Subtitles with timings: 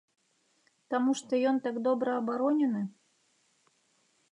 [0.93, 2.83] Таму што ён так добра абаронены?